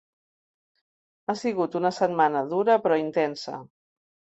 [1.27, 3.63] Ha sigut una setmana dura però intensa.